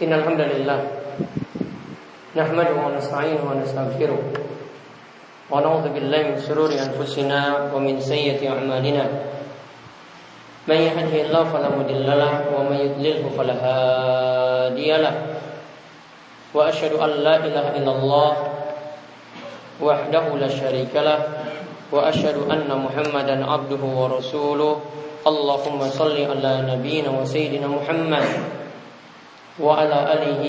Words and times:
إن 0.00 0.12
الحمد 0.16 0.40
لله 0.40 0.80
نحمده 2.32 2.72
ونستعينه 2.72 3.44
ونستغفره 3.44 4.20
ونعوذ 5.52 5.86
بالله 5.92 6.22
من 6.32 6.38
شرور 6.40 6.72
أنفسنا 6.72 7.68
ومن 7.76 8.00
سيئة 8.00 8.40
أعمالنا. 8.48 9.04
من 10.68 10.78
يهده 10.80 11.14
الله 11.28 11.42
فلا 11.52 11.68
مضل 11.76 12.06
له 12.08 12.32
ومن 12.48 12.76
يضلله 12.80 13.24
فلا 13.36 13.56
هادي 13.60 14.88
له. 15.04 15.14
وأشهد 16.56 16.92
أن 16.96 17.10
لا 17.20 17.36
إله 17.44 17.66
إلا 17.84 17.92
الله 17.92 18.30
وحده 19.84 20.24
لا 20.40 20.48
شريك 20.48 20.96
له. 20.96 21.20
وأشهد 21.92 22.48
أن 22.48 22.72
محمدا 22.72 23.36
عبده 23.44 23.82
ورسوله. 23.84 24.72
اللهم 25.28 25.80
صل 25.92 26.16
على 26.16 26.52
نبينا 26.72 27.10
وسيدنا 27.20 27.68
محمد. 27.68 28.59
وعلى 29.59 29.97
آله 30.13 30.43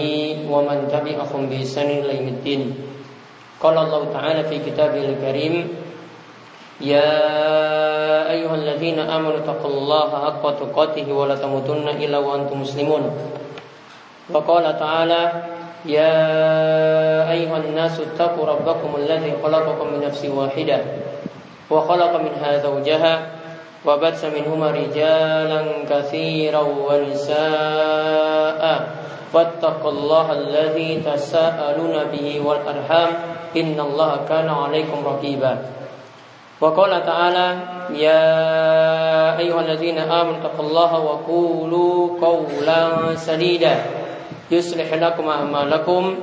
ومن 0.50 0.78
تبعهم 0.90 1.40
بإحسان 1.46 1.86
إلى 1.90 2.12
يوم 2.18 2.28
الدين 2.28 2.62
قال 3.62 3.78
الله 3.78 4.02
تعالى 4.12 4.42
في 4.44 4.56
كتابه 4.70 5.04
الكريم 5.14 5.54
يا 6.80 7.12
أيها 8.30 8.54
الذين 8.54 8.98
آمنوا 8.98 9.36
اتقوا 9.38 9.70
الله 9.70 10.08
حق 10.24 10.44
تقاته 10.60 11.12
ولا 11.12 11.34
تموتن 11.34 11.88
إلا 11.88 12.18
وأنتم 12.18 12.60
مسلمون 12.60 13.02
وقال 14.30 14.78
تعالى 14.78 15.22
يا 15.86 16.14
أيها 17.30 17.56
الناس 17.56 18.00
اتقوا 18.00 18.46
ربكم 18.46 18.90
الذي 18.96 19.32
خلقكم 19.42 19.86
من 19.92 20.00
نفس 20.06 20.24
واحدة 20.24 20.78
وخلق 21.70 22.12
منها 22.20 22.58
زوجها 22.58 23.14
وبث 23.86 24.24
منهما 24.24 24.70
رجالا 24.70 25.62
كثيرا 25.90 26.60
ونساء 26.90 28.62
واتقوا 29.33 29.91
الله 29.91 30.31
الذي 30.31 31.01
تساءلون 31.07 31.95
به 32.11 32.27
والأرحام 32.45 33.11
إن 33.57 33.79
الله 33.79 34.11
كان 34.29 34.49
عليكم 34.49 34.99
رقيبا. 35.05 35.53
وقال 36.61 36.91
تعالى 37.05 37.47
يا 37.95 38.27
أيها 39.39 39.61
الذين 39.61 39.97
آمنوا 39.97 40.37
اتقوا 40.45 40.65
الله 40.65 40.91
وقولوا 40.99 42.19
قولا 42.21 42.79
سديدا. 43.15 43.75
يصلح 44.51 44.93
لكم 44.93 45.25
أعمالكم 45.29 46.15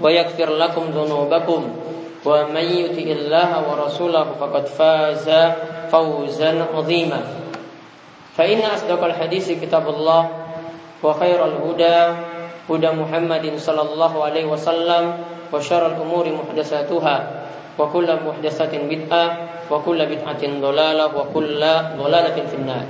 ويغفر 0.00 0.50
لكم 0.54 0.82
ذنوبكم. 0.94 1.60
ومن 2.24 2.64
يطع 2.64 3.06
الله 3.10 3.50
ورسوله 3.68 4.26
فقد 4.40 4.64
فاز 4.66 5.28
فوزا 5.92 6.66
عظيما. 6.74 7.20
فإن 8.36 8.60
أصدق 8.60 9.04
الحديث 9.04 9.50
كتاب 9.60 9.88
الله. 9.88 10.39
وخير 11.03 11.39
الهدى 11.45 11.99
هدى 12.69 12.89
محمد 12.97 13.45
صلى 13.57 13.81
الله 13.81 14.13
عليه 14.23 14.45
وسلم 14.45 15.03
وشر 15.53 15.83
الأمور 15.87 16.25
محدثاتها 16.33 17.15
وكل 17.79 18.09
محدثة 18.25 18.73
بدعة 18.89 19.25
وكل 19.71 19.99
بدعة 20.05 20.43
ضلالة 20.61 21.05
وكل 21.17 21.61
ضلالة 21.99 22.37
في 22.49 22.55
النار 22.57 22.85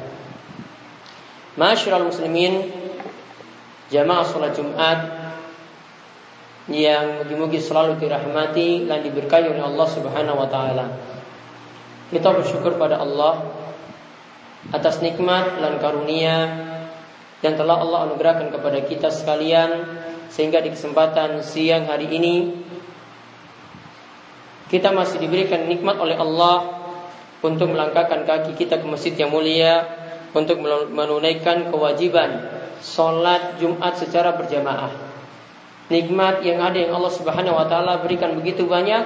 Masyarul 1.56 2.12
muslimin 2.12 2.68
Jamaah 3.88 4.28
sholat 4.28 4.52
Jumat 4.60 5.08
Yang 6.68 7.24
mugi-mugi 7.24 7.64
selalu 7.64 7.96
dirahmati 7.96 8.84
Dan 8.84 9.00
diberkahi 9.08 9.56
oleh 9.56 9.64
Allah 9.64 9.88
subhanahu 9.88 10.36
wa 10.36 10.52
ta'ala 10.52 10.86
Kita 12.12 12.28
bersyukur 12.36 12.76
pada 12.76 13.00
Allah 13.00 13.40
Atas 14.76 15.00
nikmat 15.00 15.64
dan 15.64 15.80
karunia 15.80 16.36
yang 17.41 17.55
telah 17.65 17.77
Allah 17.81 18.01
anugerahkan 18.09 18.53
kepada 18.53 18.79
kita 18.85 19.09
sekalian 19.09 19.89
Sehingga 20.29 20.61
di 20.61 20.77
kesempatan 20.77 21.41
siang 21.41 21.89
hari 21.89 22.09
ini 22.13 22.37
Kita 24.69 24.93
masih 24.93 25.25
diberikan 25.25 25.65
nikmat 25.65 25.97
oleh 25.97 26.21
Allah 26.21 26.69
Untuk 27.41 27.73
melangkahkan 27.73 28.29
kaki 28.29 28.53
kita 28.61 28.77
ke 28.77 28.87
masjid 28.87 29.17
yang 29.17 29.33
mulia 29.33 29.89
Untuk 30.37 30.61
menunaikan 30.93 31.73
kewajiban 31.73 32.61
Sholat 32.81 33.61
Jumat 33.61 34.01
secara 34.01 34.33
berjamaah. 34.41 34.89
Nikmat 35.93 36.41
yang 36.47 36.65
ada 36.65 36.81
yang 36.81 36.97
Allah 36.97 37.13
subhanahu 37.13 37.61
wa 37.61 37.69
ta'ala 37.69 38.01
berikan 38.01 38.37
begitu 38.39 38.65
banyak 38.65 39.05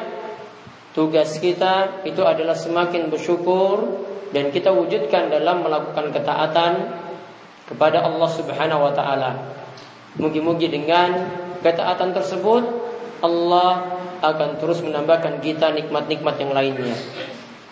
Tugas 0.95 1.43
kita 1.43 2.07
itu 2.07 2.23
adalah 2.23 2.55
semakin 2.55 3.09
bersyukur 3.11 4.05
Dan 4.31 4.55
kita 4.55 4.71
wujudkan 4.71 5.33
dalam 5.33 5.65
melakukan 5.65 6.13
ketaatan 6.13 6.73
Kepada 7.65 8.05
Allah 8.05 8.29
subhanahu 8.29 8.81
wa 8.85 8.93
ta'ala 8.93 9.31
Mugi-mugi 10.21 10.71
dengan 10.71 11.27
ketaatan 11.65 12.13
tersebut 12.15 12.63
Allah 13.25 13.99
akan 14.21 14.61
terus 14.61 14.85
menambahkan 14.85 15.41
kita 15.41 15.73
nikmat-nikmat 15.73 16.35
yang 16.39 16.53
lainnya 16.53 16.97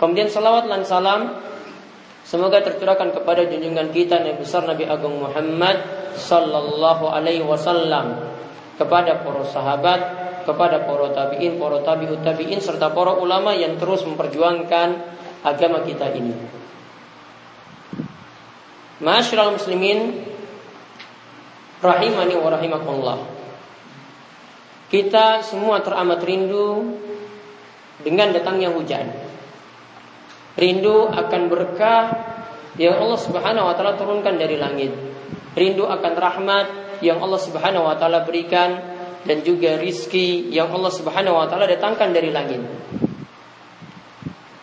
Kemudian 0.00 0.32
salawat 0.32 0.66
dan 0.66 0.82
salam 0.82 1.20
Semoga 2.22 2.62
tercurahkan 2.64 3.12
kepada 3.12 3.44
junjungan 3.44 3.92
kita 3.92 4.22
Nabi 4.22 4.41
besar 4.41 4.64
Nabi 4.64 4.86
Agung 4.86 5.20
Muhammad 5.20 5.82
sallallahu 6.16 7.10
alaihi 7.10 7.44
wasallam 7.44 8.14
kepada 8.78 9.20
para 9.20 9.42
sahabat, 9.44 10.00
kepada 10.48 10.86
para 10.86 11.12
tabi'in, 11.12 11.58
para 11.58 11.82
tabi'ut 11.82 12.22
tabi'in 12.25 12.62
serta 12.62 12.94
para 12.94 13.19
ulama 13.19 13.52
yang 13.52 13.76
terus 13.76 14.06
memperjuangkan 14.06 14.88
agama 15.44 15.82
kita 15.84 16.08
ini. 16.14 16.61
Masyaallah 19.02 19.58
muslimin 19.58 20.22
rahimani 21.82 22.34
wa 22.38 22.48
rahimakumullah. 22.54 23.18
Kita 24.86 25.42
semua 25.42 25.82
teramat 25.82 26.22
rindu 26.22 26.94
dengan 28.06 28.30
datangnya 28.30 28.70
hujan 28.70 29.32
rindu 30.56 31.08
akan 31.08 31.42
berkah 31.48 32.02
yang 32.76 33.00
Allah 33.00 33.20
Subhanahu 33.20 33.68
wa 33.68 33.74
taala 33.76 33.96
turunkan 33.96 34.36
dari 34.36 34.56
langit. 34.56 34.92
Rindu 35.52 35.84
akan 35.84 36.12
rahmat 36.16 36.66
yang 37.04 37.20
Allah 37.20 37.40
Subhanahu 37.40 37.84
wa 37.84 37.96
taala 37.96 38.24
berikan 38.24 38.80
dan 39.22 39.44
juga 39.44 39.76
rizki 39.78 40.48
yang 40.48 40.72
Allah 40.72 40.92
Subhanahu 40.92 41.36
wa 41.36 41.46
taala 41.48 41.69
datangkan 41.69 42.10
dari 42.12 42.32
langit. 42.32 42.60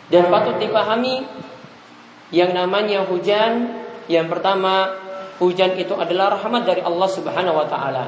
Dan 0.09 0.25
patut 0.33 0.57
dipahami 0.57 1.21
yang 2.33 2.53
namanya 2.53 3.06
hujan 3.06 3.77
yang 4.09 4.25
pertama 4.25 4.97
hujan 5.37 5.77
itu 5.77 5.93
adalah 5.93 6.33
rahmat 6.41 6.65
dari 6.65 6.81
Allah 6.81 7.09
Subhanahu 7.13 7.55
wa 7.61 7.67
taala. 7.69 8.05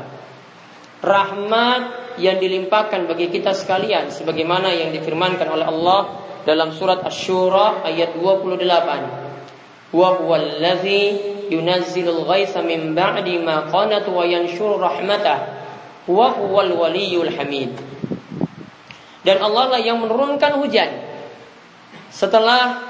Rahmat 1.02 1.82
yang 2.18 2.42
dilimpahkan 2.42 3.06
bagi 3.06 3.30
kita 3.30 3.54
sekalian 3.54 4.10
sebagaimana 4.10 4.74
yang 4.74 4.90
difirmankan 4.94 5.48
oleh 5.50 5.66
Allah 5.66 6.26
dalam 6.42 6.74
surat 6.74 7.06
Asy-Syura 7.06 7.86
ayat 7.86 8.18
28. 8.18 9.94
Wa 9.94 10.10
huwallazi 10.18 11.04
yunazzilul 11.54 12.26
ghaitsa 12.26 12.66
min 12.66 12.98
ba'di 12.98 13.38
ma 13.38 13.70
qanatu 13.70 14.18
wa 14.18 14.26
yanshuru 14.26 14.82
rahmatah 14.82 15.38
wa 16.10 16.34
huwal 16.34 16.74
waliyul 16.82 17.30
hamid. 17.38 17.78
Dan 19.22 19.38
Allah 19.38 19.78
lah 19.78 19.82
yang 19.82 20.02
menurunkan 20.02 20.58
hujan. 20.58 20.90
Setelah 22.10 22.82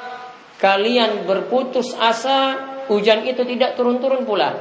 kalian 0.63 1.27
berputus 1.27 1.91
asa, 1.99 2.70
hujan 2.89 3.27
itu 3.27 3.43
tidak 3.43 3.75
turun-turun 3.77 4.23
pula. 4.23 4.55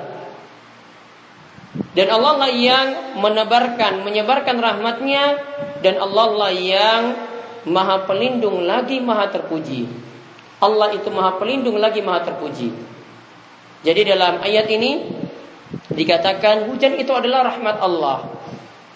Dan 1.94 2.10
Allah 2.10 2.34
lah 2.47 2.50
yang 2.50 2.86
menebarkan, 3.22 4.03
menyebarkan 4.03 4.58
rahmatnya 4.58 5.38
dan 5.81 6.03
Allah 6.03 6.28
lah 6.34 6.53
yang 6.53 7.03
Maha 7.69 8.09
pelindung 8.09 8.64
lagi 8.64 9.04
maha 9.04 9.28
terpuji. 9.28 9.84
Allah 10.60 10.97
itu 10.97 11.12
maha 11.12 11.36
pelindung 11.36 11.77
lagi 11.77 12.00
maha 12.00 12.24
terpuji. 12.24 12.72
Jadi 13.84 14.00
dalam 14.04 14.41
ayat 14.41 14.65
ini 14.72 15.04
dikatakan 15.92 16.72
hujan 16.72 16.97
itu 16.97 17.12
adalah 17.12 17.53
rahmat 17.53 17.77
Allah. 17.80 18.33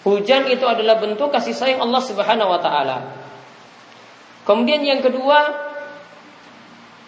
Hujan 0.05 0.49
itu 0.49 0.65
adalah 0.65 0.97
bentuk 1.01 1.33
kasih 1.33 1.53
sayang 1.53 1.81
Allah 1.81 2.01
Subhanahu 2.01 2.49
wa 2.49 2.61
taala. 2.61 2.97
Kemudian 4.45 4.85
yang 4.85 5.01
kedua, 5.01 5.64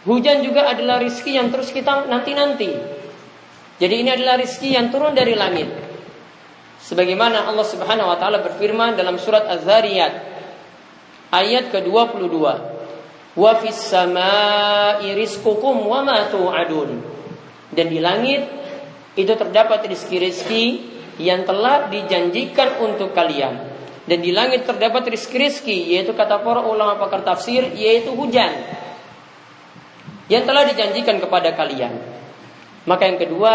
hujan 0.07 0.39
juga 0.39 0.71
adalah 0.71 1.04
rizki 1.04 1.36
yang 1.36 1.51
terus 1.51 1.75
kita 1.75 2.07
nanti-nanti. 2.07 2.71
Jadi 3.77 3.95
ini 4.01 4.09
adalah 4.09 4.39
rizki 4.39 4.74
yang 4.74 4.89
turun 4.89 5.13
dari 5.13 5.36
langit. 5.36 5.69
Sebagaimana 6.81 7.45
Allah 7.45 7.68
Subhanahu 7.68 8.07
wa 8.07 8.18
taala 8.18 8.39
berfirman 8.42 8.95
dalam 8.95 9.19
surat 9.19 9.44
Az-Zariyat 9.45 10.13
ayat 11.36 11.69
ke-22. 11.75 12.36
Wa 13.38 13.51
fis 13.62 13.77
samai 13.77 15.13
rizqukum 15.13 15.86
wa 15.86 16.01
ma 16.01 16.31
tu'adun. 16.31 16.89
Dan 17.69 17.86
di 17.92 18.00
langit 18.01 18.48
itu 19.13 19.30
terdapat 19.36 19.86
rizki-rizki 19.86 20.95
yang 21.21 21.45
telah 21.45 21.92
dijanjikan 21.92 22.81
untuk 22.81 23.13
kalian. 23.13 23.75
Dan 24.07 24.24
di 24.24 24.31
langit 24.31 24.63
terdapat 24.63 25.06
rizki-rizki 25.12 25.94
yaitu 25.94 26.15
kata 26.15 26.39
para 26.42 26.63
ulama 26.63 26.95
pakar 26.95 27.27
tafsir 27.27 27.75
yaitu 27.75 28.15
hujan 28.15 28.56
yang 30.27 30.44
telah 30.44 30.68
dijanjikan 30.68 31.24
kepada 31.24 31.56
kalian. 31.56 31.95
Maka 32.88 33.03
yang 33.07 33.19
kedua, 33.19 33.53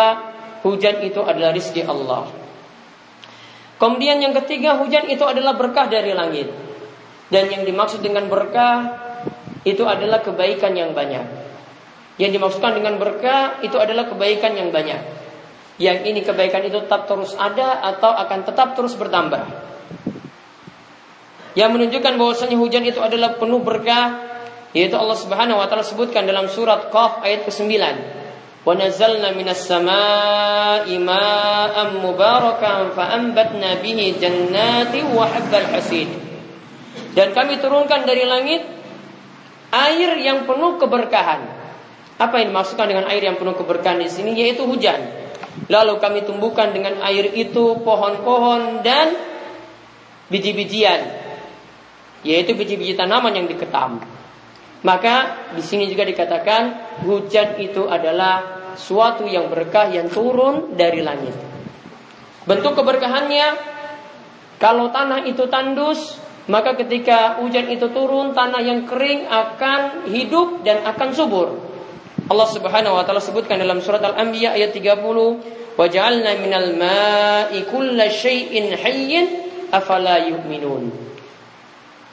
hujan 0.65 1.01
itu 1.05 1.21
adalah 1.25 1.53
rizki 1.53 1.85
Allah. 1.85 2.29
Kemudian 3.81 4.21
yang 4.21 4.37
ketiga, 4.45 4.81
hujan 4.81 5.09
itu 5.09 5.25
adalah 5.25 5.57
berkah 5.57 5.89
dari 5.89 6.13
langit. 6.13 6.49
Dan 7.33 7.49
yang 7.49 7.65
dimaksud 7.65 8.05
dengan 8.05 8.29
berkah 8.29 9.01
itu 9.65 9.83
adalah 9.89 10.21
kebaikan 10.21 10.77
yang 10.77 10.93
banyak. 10.93 11.25
Yang 12.21 12.31
dimaksudkan 12.37 12.77
dengan 12.77 13.01
berkah 13.01 13.65
itu 13.65 13.77
adalah 13.81 14.07
kebaikan 14.07 14.53
yang 14.53 14.69
banyak. 14.69 15.01
Yang 15.81 15.99
ini 16.13 16.21
kebaikan 16.21 16.63
itu 16.69 16.85
tetap 16.85 17.09
terus 17.09 17.33
ada 17.35 17.81
atau 17.81 18.13
akan 18.13 18.39
tetap 18.45 18.77
terus 18.77 18.93
bertambah. 18.95 19.43
Yang 21.57 21.71
menunjukkan 21.73 22.13
bahwasanya 22.17 22.57
hujan 22.57 22.85
itu 22.85 23.01
adalah 23.01 23.37
penuh 23.37 23.61
berkah 23.61 24.32
yaitu 24.73 24.97
Allah 24.97 25.17
Subhanahu 25.17 25.61
wa 25.61 25.69
taala 25.69 25.85
sebutkan 25.85 26.25
dalam 26.25 26.49
surat 26.49 26.89
Qaf 26.89 27.21
ayat 27.21 27.45
ke-9. 27.45 27.69
Wa 28.63 28.73
nazzalna 28.73 29.37
minas 29.37 29.69
samaa'i 29.69 30.97
mubarakan 31.99 32.97
jannati 34.17 35.01
wa 35.13 35.25
habbal 35.29 35.69
hasid. 35.77 36.09
Dan 37.13 37.37
kami 37.37 37.61
turunkan 37.61 38.09
dari 38.09 38.25
langit 38.25 38.65
air 39.73 40.11
yang 40.17 40.49
penuh 40.49 40.81
keberkahan. 40.81 41.61
Apa 42.17 42.41
yang 42.41 42.55
dimaksudkan 42.55 42.87
dengan 42.89 43.05
air 43.13 43.21
yang 43.21 43.37
penuh 43.37 43.53
keberkahan 43.53 44.01
di 44.01 44.09
sini 44.09 44.33
yaitu 44.37 44.65
hujan. 44.65 45.01
Lalu 45.69 46.01
kami 46.01 46.25
tumbuhkan 46.25 46.73
dengan 46.73 46.97
air 47.05 47.29
itu 47.35 47.77
pohon-pohon 47.85 48.81
dan 48.81 49.13
biji-bijian 50.33 51.21
yaitu 52.23 52.55
biji-biji 52.55 52.95
tanaman 52.95 53.35
yang 53.35 53.51
diketam. 53.51 54.12
Maka 54.83 55.49
di 55.55 55.63
sini 55.63 55.87
juga 55.87 56.03
dikatakan 56.03 56.63
hujan 57.07 57.59
itu 57.63 57.87
adalah 57.87 58.63
suatu 58.75 59.31
yang 59.31 59.47
berkah 59.47 59.87
yang 59.95 60.11
turun 60.11 60.75
dari 60.75 61.01
langit. 61.07 61.35
Bentuk 62.43 62.75
keberkahannya 62.75 63.73
kalau 64.59 64.91
tanah 64.91 65.27
itu 65.27 65.47
tandus, 65.47 66.19
maka 66.51 66.75
ketika 66.75 67.39
hujan 67.39 67.71
itu 67.71 67.91
turun, 67.95 68.35
tanah 68.35 68.63
yang 68.63 68.83
kering 68.83 69.31
akan 69.31 70.11
hidup 70.11 70.67
dan 70.67 70.83
akan 70.83 71.11
subur. 71.15 71.49
Allah 72.27 72.49
Subhanahu 72.51 72.99
wa 72.99 73.03
taala 73.07 73.23
sebutkan 73.23 73.59
dalam 73.59 73.79
surat 73.83 74.03
Al-Anbiya 74.03 74.55
ayat 74.55 74.75
30, 74.75 75.43
"Wa 75.79 75.87
ja'alna 75.87 76.39
minal 76.39 76.75
ma'i 76.75 77.67
kulla 77.67 78.11
syai'in 78.11 78.75
hayyin 78.75 79.27
afala 79.71 80.23
yu'minun." 80.27 81.12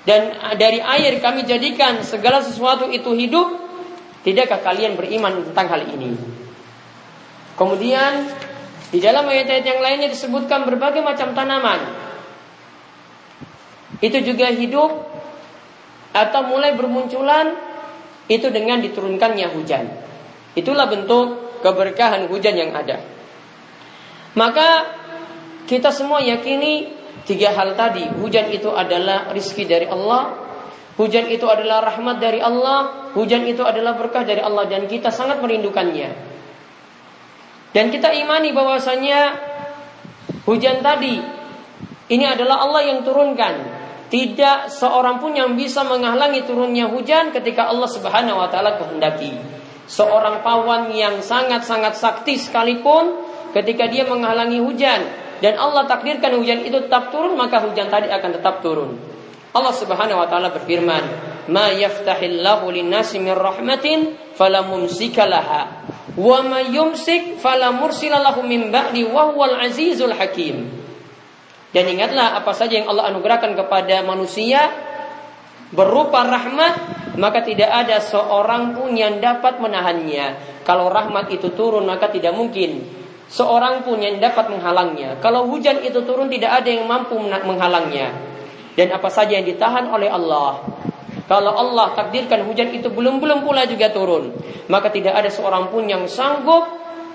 Dan 0.09 0.33
dari 0.57 0.81
air 0.81 1.21
kami 1.21 1.45
jadikan 1.45 2.01
segala 2.01 2.41
sesuatu 2.41 2.89
itu 2.89 3.13
hidup, 3.13 3.61
tidakkah 4.25 4.57
kalian 4.57 4.97
beriman 4.97 5.45
tentang 5.45 5.69
hal 5.69 5.85
ini? 5.85 6.17
Kemudian 7.53 8.25
di 8.89 8.97
dalam 8.97 9.29
ayat-ayat 9.29 9.61
yang 9.61 9.77
lainnya 9.77 10.09
disebutkan 10.09 10.65
berbagai 10.65 11.05
macam 11.05 11.37
tanaman. 11.37 11.93
Itu 14.01 14.17
juga 14.25 14.49
hidup 14.49 15.13
atau 16.09 16.41
mulai 16.41 16.73
bermunculan 16.73 17.53
itu 18.25 18.49
dengan 18.49 18.81
diturunkannya 18.81 19.45
hujan. 19.53 19.93
Itulah 20.57 20.89
bentuk 20.89 21.61
keberkahan 21.61 22.25
hujan 22.33 22.57
yang 22.57 22.73
ada. 22.73 22.97
Maka 24.33 24.89
kita 25.69 25.93
semua 25.93 26.17
yakini 26.25 26.97
Tiga 27.29 27.53
hal 27.53 27.77
tadi, 27.77 28.09
hujan 28.09 28.49
itu 28.49 28.73
adalah 28.73 29.29
rizki 29.29 29.69
dari 29.69 29.85
Allah, 29.85 30.33
hujan 30.97 31.29
itu 31.29 31.45
adalah 31.45 31.85
rahmat 31.85 32.17
dari 32.17 32.41
Allah, 32.41 33.11
hujan 33.13 33.45
itu 33.45 33.61
adalah 33.61 33.93
berkah 33.93 34.25
dari 34.25 34.41
Allah 34.41 34.65
dan 34.65 34.89
kita 34.89 35.13
sangat 35.13 35.37
merindukannya. 35.37 36.09
Dan 37.69 37.93
kita 37.93 38.09
imani 38.17 38.49
bahwasanya 38.49 39.37
hujan 40.49 40.81
tadi 40.81 41.21
ini 42.09 42.25
adalah 42.25 42.65
Allah 42.65 42.81
yang 42.89 43.05
turunkan. 43.05 43.77
Tidak 44.09 44.73
seorang 44.73 45.21
pun 45.21 45.37
yang 45.37 45.53
bisa 45.53 45.85
menghalangi 45.85 46.41
turunnya 46.49 46.89
hujan 46.89 47.29
ketika 47.29 47.69
Allah 47.69 47.85
Subhanahu 47.85 48.41
wa 48.41 48.49
taala 48.49 48.81
kehendaki. 48.81 49.37
Seorang 49.85 50.41
pawan 50.41 50.89
yang 50.89 51.21
sangat-sangat 51.21 51.93
sakti 51.93 52.41
sekalipun 52.41 53.21
ketika 53.53 53.85
dia 53.85 54.09
menghalangi 54.09 54.57
hujan, 54.57 55.28
dan 55.39 55.55
Allah 55.55 55.87
takdirkan 55.87 56.35
hujan 56.35 56.67
itu 56.67 56.83
tetap 56.83 57.11
turun 57.11 57.39
maka 57.39 57.63
hujan 57.63 57.87
tadi 57.87 58.11
akan 58.11 58.29
tetap 58.39 58.59
turun. 58.59 58.99
Allah 59.49 59.73
Subhanahu 59.73 60.19
wa 60.21 60.27
taala 60.29 60.53
berfirman, 60.53 61.03
"Ma 61.49 61.73
yaftahillahu 61.73 62.69
lin-nasi 62.69 63.17
min 63.17 63.33
rahmatin 63.33 64.13
fala 64.37 64.61
mumsikalaha 64.61 65.89
wa 66.19 66.39
ma 66.45 66.59
yumsik 66.61 67.39
fala 67.41 67.73
mursilalahu 67.73 68.45
min 68.45 68.69
ba'di 68.69 69.07
wa 69.07 69.33
huwal 69.33 69.57
azizul 69.57 70.13
hakim." 70.13 70.69
Dan 71.69 71.85
ingatlah 71.85 72.37
apa 72.37 72.51
saja 72.53 72.81
yang 72.81 72.89
Allah 72.89 73.09
anugerahkan 73.13 73.53
kepada 73.57 74.01
manusia 74.05 74.69
berupa 75.69 76.25
rahmat, 76.25 76.73
maka 77.17 77.45
tidak 77.45 77.69
ada 77.69 78.01
seorang 78.01 78.73
pun 78.73 78.93
yang 78.97 79.21
dapat 79.21 79.61
menahannya. 79.61 80.61
Kalau 80.65 80.89
rahmat 80.89 81.29
itu 81.29 81.53
turun, 81.53 81.85
maka 81.85 82.09
tidak 82.09 82.33
mungkin 82.33 82.98
seorang 83.29 83.85
pun 83.85 84.01
yang 84.01 84.17
dapat 84.17 84.49
menghalangnya. 84.49 85.21
Kalau 85.21 85.45
hujan 85.47 85.85
itu 85.85 86.01
turun 86.03 86.27
tidak 86.27 86.65
ada 86.65 86.69
yang 86.69 86.89
mampu 86.89 87.15
menghalangnya. 87.21 88.11
Dan 88.73 88.89
apa 88.89 89.07
saja 89.07 89.37
yang 89.37 89.45
ditahan 89.45 89.85
oleh 89.87 90.09
Allah. 90.09 90.65
Kalau 91.29 91.53
Allah 91.53 91.93
takdirkan 91.93 92.41
hujan 92.49 92.73
itu 92.73 92.89
belum-belum 92.89 93.45
pula 93.45 93.69
juga 93.69 93.93
turun. 93.93 94.33
Maka 94.65 94.89
tidak 94.89 95.13
ada 95.13 95.29
seorang 95.29 95.69
pun 95.69 95.85
yang 95.85 96.09
sanggup 96.09 96.65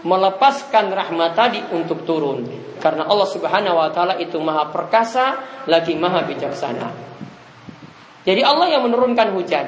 melepaskan 0.07 0.95
rahmat 0.95 1.35
tadi 1.35 1.61
untuk 1.75 2.07
turun. 2.07 2.47
Karena 2.79 3.11
Allah 3.11 3.27
subhanahu 3.27 3.81
wa 3.81 3.91
ta'ala 3.91 4.15
itu 4.23 4.39
maha 4.39 4.71
perkasa 4.71 5.41
lagi 5.67 5.99
maha 5.99 6.23
bijaksana. 6.29 6.89
Jadi 8.23 8.41
Allah 8.45 8.71
yang 8.71 8.87
menurunkan 8.87 9.35
hujan. 9.35 9.67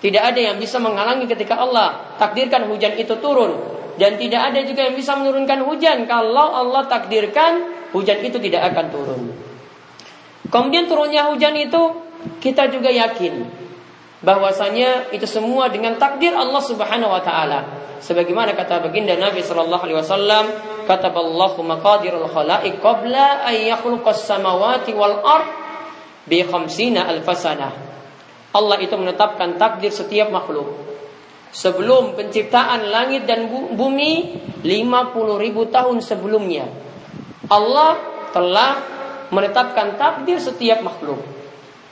Tidak 0.00 0.20
ada 0.20 0.36
yang 0.36 0.56
bisa 0.60 0.76
menghalangi 0.80 1.24
ketika 1.24 1.56
Allah 1.60 2.16
takdirkan 2.20 2.68
hujan 2.68 2.92
itu 3.00 3.16
turun 3.24 3.74
dan 3.94 4.18
tidak 4.18 4.50
ada 4.50 4.60
juga 4.66 4.90
yang 4.90 4.96
bisa 4.98 5.14
menurunkan 5.14 5.62
hujan 5.66 6.06
kalau 6.10 6.50
Allah 6.50 6.82
takdirkan 6.90 7.52
hujan 7.94 8.18
itu 8.26 8.38
tidak 8.42 8.74
akan 8.74 8.86
turun. 8.90 9.22
Kemudian 10.50 10.90
turunnya 10.90 11.30
hujan 11.30 11.54
itu 11.54 11.82
kita 12.42 12.70
juga 12.70 12.90
yakin 12.90 13.46
bahwasanya 14.24 15.14
itu 15.14 15.28
semua 15.28 15.68
dengan 15.70 15.94
takdir 16.00 16.34
Allah 16.34 16.62
Subhanahu 16.62 17.12
wa 17.12 17.22
taala. 17.22 17.60
Sebagaimana 18.02 18.52
kata 18.52 18.84
baginda 18.84 19.16
Nabi 19.16 19.40
sallallahu 19.40 19.84
alaihi 19.84 19.98
wasallam, 20.00 20.44
kataballahu 20.84 21.64
maqadirul 21.64 22.28
khalaiq 22.28 22.82
qabla 22.82 23.46
an 23.46 23.54
yakhluqas 23.56 24.28
samawati 24.28 24.92
wal 24.92 25.22
ard 25.24 25.48
bi 26.28 26.44
khamsina 26.44 27.08
alfasana. 27.08 27.72
Allah 28.54 28.76
itu 28.78 28.94
menetapkan 28.94 29.58
takdir 29.58 29.90
setiap 29.90 30.30
makhluk 30.30 30.93
sebelum 31.54 32.18
penciptaan 32.18 32.90
langit 32.90 33.30
dan 33.30 33.46
bumi 33.48 34.42
50 34.66 35.38
ribu 35.38 35.70
tahun 35.70 36.02
sebelumnya. 36.02 36.66
Allah 37.46 37.94
telah 38.34 38.82
menetapkan 39.30 39.94
takdir 39.94 40.42
setiap 40.42 40.82
makhluk. 40.82 41.22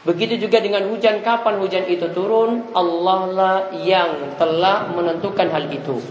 Begitu 0.03 0.35
juga 0.51 0.59
dengan 0.59 0.83
hujan, 0.91 1.23
kapan 1.23 1.63
hujan 1.63 1.87
itu 1.87 2.11
turun, 2.11 2.75
Allah 2.75 3.21
lah 3.31 3.57
yang 3.87 4.35
telah 4.35 4.91
menentukan 4.91 5.47
hal 5.47 5.71
itu. 5.71 6.03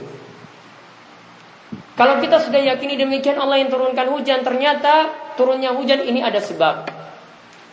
Kalau 2.00 2.24
kita 2.24 2.40
sudah 2.40 2.64
yakini 2.64 2.96
demikian 2.96 3.36
Allah 3.36 3.60
yang 3.60 3.68
turunkan 3.68 4.08
hujan, 4.16 4.48
ternyata 4.48 5.12
turunnya 5.36 5.76
hujan 5.76 6.08
ini 6.08 6.24
ada 6.24 6.40
sebab. 6.40 6.88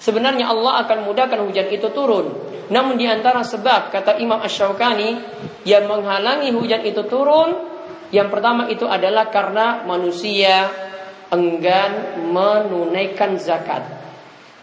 Sebenarnya 0.02 0.50
Allah 0.50 0.82
akan 0.82 1.06
mudahkan 1.06 1.38
hujan 1.46 1.70
itu 1.70 1.86
turun. 1.94 2.34
Namun 2.68 3.00
di 3.00 3.08
antara 3.08 3.40
sebab 3.40 3.88
kata 3.88 4.20
Imam 4.20 4.40
Ash-Shawqani 4.44 5.10
yang 5.64 5.88
menghalangi 5.88 6.52
hujan 6.52 6.84
itu 6.84 7.00
turun, 7.08 7.56
yang 8.12 8.28
pertama 8.28 8.68
itu 8.68 8.84
adalah 8.84 9.32
karena 9.32 9.84
manusia 9.88 10.68
enggan 11.32 12.24
menunaikan 12.28 13.40
zakat. 13.40 13.84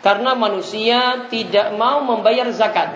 Karena 0.05 0.37
manusia 0.37 1.25
tidak 1.33 1.73
mau 1.73 2.01
membayar 2.05 2.45
zakat. 2.53 2.93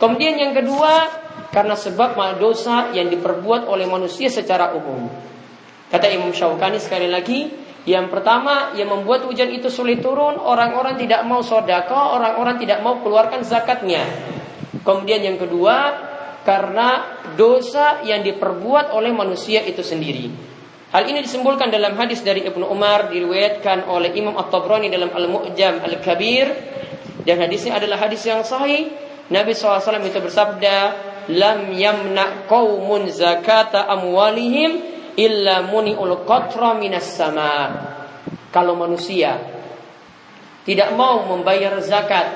Kemudian 0.00 0.40
yang 0.40 0.56
kedua, 0.56 1.12
karena 1.52 1.76
sebab 1.76 2.16
dosa 2.40 2.88
yang 2.96 3.12
diperbuat 3.12 3.68
oleh 3.68 3.84
manusia 3.84 4.32
secara 4.32 4.72
umum. 4.72 5.12
Kata 5.92 6.08
Imam 6.08 6.32
Syaukani 6.32 6.80
sekali 6.80 7.04
lagi, 7.04 7.52
yang 7.82 8.06
pertama 8.14 8.78
yang 8.78 8.94
membuat 8.94 9.26
hujan 9.26 9.50
itu 9.50 9.66
sulit 9.66 9.98
turun, 9.98 10.38
orang-orang 10.38 10.94
tidak 11.02 11.26
mau 11.26 11.42
sodako, 11.42 12.14
orang-orang 12.14 12.62
tidak 12.62 12.78
mau 12.78 13.02
keluarkan 13.02 13.42
zakatnya. 13.42 14.06
Kemudian 14.86 15.26
yang 15.26 15.34
kedua, 15.34 15.98
karena 16.46 17.18
dosa 17.34 18.06
yang 18.06 18.22
diperbuat 18.22 18.94
oleh 18.94 19.10
manusia 19.10 19.66
itu 19.66 19.82
sendiri. 19.82 20.30
Hal 20.94 21.08
ini 21.08 21.24
disimpulkan 21.24 21.72
dalam 21.72 21.96
hadis 21.98 22.22
dari 22.22 22.44
Ibnu 22.46 22.68
Umar 22.68 23.08
diriwayatkan 23.10 23.88
oleh 23.88 24.12
Imam 24.14 24.36
At-Tabrani 24.36 24.92
dalam 24.92 25.10
Al-Mu'jam 25.10 25.80
Al-Kabir 25.82 26.46
dan 27.24 27.36
hadisnya 27.40 27.80
adalah 27.80 27.98
hadis 27.98 28.22
yang 28.28 28.44
sahih. 28.44 28.92
Nabi 29.32 29.56
SAW 29.56 30.04
itu 30.04 30.20
bersabda, 30.20 30.76
"Lam 31.32 31.72
yamna 31.72 32.44
qaumun 32.44 33.08
zakata 33.08 33.88
amwalihim 33.88 34.91
illa 35.16 35.64
muni'ul 35.66 36.24
qatra 36.24 36.76
minas 36.76 37.08
sama." 37.08 37.72
Kalau 38.52 38.76
manusia 38.76 39.40
tidak 40.62 40.94
mau 40.94 41.24
membayar 41.26 41.80
zakat, 41.82 42.26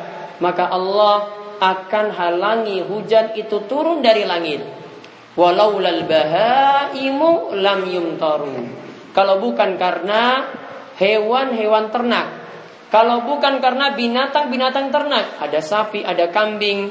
maka 0.41 0.67
Allah 0.67 1.31
akan 1.61 2.07
halangi 2.13 2.85
hujan 2.85 3.33
itu 3.37 3.65
turun 3.69 4.03
dari 4.05 4.25
langit. 4.27 4.61
Walau 5.37 5.77
lal 5.77 6.09
bahaimu 6.09 7.53
lam 7.61 7.81
yumtaru. 7.85 8.57
Kalau 9.13 9.37
bukan 9.41 9.77
karena 9.77 10.49
hewan-hewan 10.97 11.93
ternak, 11.93 12.27
kalau 12.89 13.29
bukan 13.29 13.61
karena 13.61 13.93
binatang-binatang 13.93 14.89
ternak, 14.89 15.37
ada 15.37 15.61
sapi, 15.61 16.01
ada 16.01 16.33
kambing, 16.33 16.89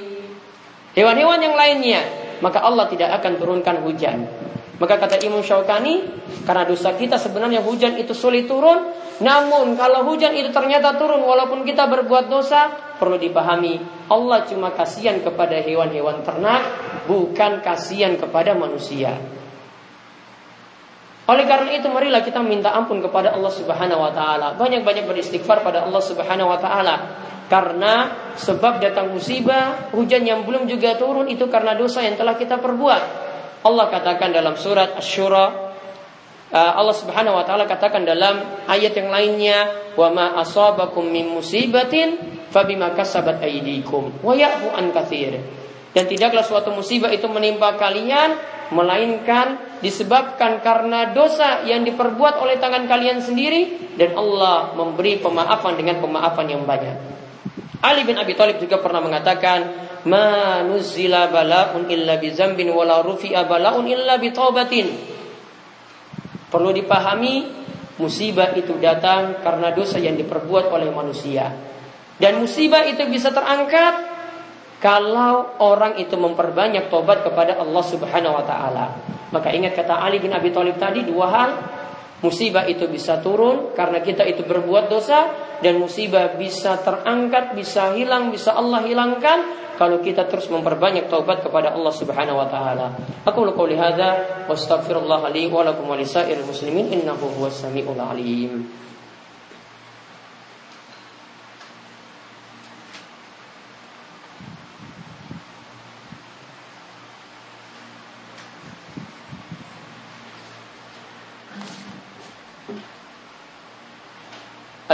hewan-hewan 0.93 1.41
yang 1.41 1.57
lainnya, 1.57 2.01
maka 2.45 2.61
Allah 2.61 2.85
tidak 2.85 3.17
akan 3.21 3.33
turunkan 3.41 3.81
hujan. 3.81 4.44
Maka 4.75 4.99
kata 4.99 5.23
Imam 5.23 5.39
Syaukani, 5.39 6.03
karena 6.43 6.67
dosa 6.67 6.91
kita 6.91 7.15
sebenarnya 7.15 7.63
hujan 7.63 7.95
itu 7.95 8.11
sulit 8.11 8.43
turun, 8.43 8.91
namun 9.23 9.79
kalau 9.79 10.03
hujan 10.11 10.35
itu 10.35 10.51
ternyata 10.51 10.99
turun 10.99 11.23
walaupun 11.23 11.63
kita 11.63 11.87
berbuat 11.87 12.27
dosa, 12.27 12.75
perlu 12.99 13.15
dipahami 13.15 13.79
Allah 14.11 14.43
cuma 14.43 14.75
kasihan 14.75 15.23
kepada 15.23 15.63
hewan-hewan 15.63 16.21
ternak, 16.27 16.61
bukan 17.07 17.63
kasihan 17.63 18.19
kepada 18.19 18.51
manusia. 18.51 19.15
Oleh 21.25 21.47
karena 21.49 21.73
itu 21.73 21.89
marilah 21.89 22.21
kita 22.21 22.37
minta 22.45 22.69
ampun 22.69 23.01
kepada 23.01 23.33
Allah 23.33 23.49
Subhanahu 23.49 23.97
wa 23.97 24.13
taala. 24.13 24.53
Banyak-banyak 24.61 25.09
beristighfar 25.09 25.65
pada 25.65 25.81
Allah 25.81 26.03
Subhanahu 26.03 26.53
wa 26.53 26.59
taala. 26.61 26.95
Karena 27.49 28.13
sebab 28.37 28.77
datang 28.77 29.09
musibah, 29.09 29.89
hujan 29.89 30.21
yang 30.21 30.45
belum 30.45 30.69
juga 30.69 30.97
turun 31.01 31.25
itu 31.25 31.49
karena 31.49 31.73
dosa 31.73 32.05
yang 32.05 32.13
telah 32.13 32.37
kita 32.37 32.61
perbuat. 32.61 33.24
Allah 33.65 33.89
katakan 33.89 34.29
dalam 34.29 34.53
surat 34.61 34.93
Asy-Syura 34.93 35.45
uh, 36.53 36.71
Allah 36.77 36.95
Subhanahu 36.95 37.33
wa 37.33 37.43
taala 37.43 37.65
katakan 37.65 38.05
dalam 38.05 38.63
ayat 38.69 38.93
yang 38.93 39.09
lainnya, 39.09 39.89
"Wa 39.97 40.13
ma 40.13 40.37
asabakum 40.37 41.09
min 41.09 41.33
musibatin 41.33 42.21
fabima 42.53 42.93
kasabat 42.93 43.41
aydikum 43.41 44.21
wa 44.21 44.33
ya'fu 44.37 44.69
an 44.69 44.93
katsir." 44.93 45.41
Dan 45.95 46.11
tidaklah 46.11 46.43
suatu 46.43 46.75
musibah 46.75 47.07
itu 47.09 47.25
menimpa 47.31 47.79
kalian 47.79 48.35
melainkan 48.75 49.79
disebabkan 49.79 50.59
karena 50.59 51.15
dosa 51.15 51.63
yang 51.63 51.87
diperbuat 51.87 52.41
oleh 52.41 52.59
tangan 52.59 52.83
kalian 52.89 53.23
sendiri 53.23 53.93
dan 53.95 54.11
Allah 54.17 54.75
memberi 54.75 55.23
pemaafan 55.23 55.79
dengan 55.79 56.03
pemaafan 56.03 56.51
yang 56.51 56.67
banyak. 56.67 56.97
Ali 57.79 58.01
bin 58.03 58.17
Abi 58.17 58.33
Thalib 58.33 58.57
juga 58.59 58.81
pernah 58.81 58.99
mengatakan, 58.99 59.84
"Ma 60.05 60.61
nuzila 60.61 61.27
balaun 61.33 61.89
illa 61.89 62.21
bi 62.21 62.29
zambin 62.33 62.69
wala 62.69 63.01
rufi'a 63.01 63.45
balaun 63.49 63.89
illa 63.89 64.21
bi 64.21 64.29
taubatin." 64.29 64.87
Perlu 66.49 66.71
dipahami, 66.71 67.35
musibah 67.99 68.53
itu 68.55 68.77
datang 68.77 69.41
karena 69.41 69.73
dosa 69.73 69.97
yang 69.99 70.15
diperbuat 70.15 70.71
oleh 70.71 70.87
manusia. 70.93 71.51
Dan 72.15 72.39
musibah 72.39 72.87
itu 72.87 73.03
bisa 73.11 73.33
terangkat 73.33 74.15
kalau 74.79 75.59
orang 75.59 75.99
itu 75.99 76.15
memperbanyak 76.15 76.87
tobat 76.87 77.25
kepada 77.25 77.59
Allah 77.59 77.83
Subhanahu 77.83 78.37
wa 78.39 78.45
taala. 78.45 78.85
Maka 79.35 79.51
ingat 79.51 79.75
kata 79.75 79.99
Ali 79.99 80.23
bin 80.23 80.31
Abi 80.31 80.53
Thalib 80.53 80.79
tadi 80.79 81.03
dua 81.03 81.27
hal, 81.27 81.49
musibah 82.23 82.63
itu 82.69 82.87
bisa 82.87 83.19
turun 83.19 83.75
karena 83.75 83.99
kita 83.99 84.23
itu 84.23 84.47
berbuat 84.47 84.87
dosa 84.87 85.44
dan 85.63 85.79
musibah 85.79 86.35
bisa 86.35 86.79
terangkat, 86.81 87.55
bisa 87.55 87.95
hilang, 87.95 88.31
bisa 88.31 88.55
Allah 88.55 88.83
hilangkan 88.83 89.39
kalau 89.75 89.99
kita 89.99 90.27
terus 90.31 90.47
memperbanyak 90.47 91.11
taubat 91.11 91.43
kepada 91.43 91.75
Allah 91.75 91.93
Subhanahu 91.93 92.39
wa 92.39 92.47
taala. 92.47 92.87
Aku 93.27 93.43
qouli 93.51 93.75
hadza 93.75 94.43
wa 94.47 94.55
astaghfirullah 94.55 95.31
li 95.35 95.51
wa 95.51 95.67
lakum 95.67 95.91
wa 95.91 95.99
lisairil 95.99 96.47
muslimin 96.47 96.91
innahu 96.95 97.27
huwas 97.35 97.59
samiul 97.59 97.99
alim. 97.99 98.84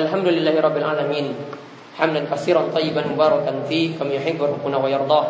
Alhamdulillahirabbil 0.02 0.42
لله 0.42 0.56
رب 0.62 0.78
العالمين 0.78 1.26
tayyiban 2.74 3.06
mubarakan 3.14 3.68
طيبا 3.70 3.98
kama 4.02 4.12
yuhibbu 4.18 4.44
كم 4.62 4.72
wa 4.74 4.90
yardah. 4.90 5.26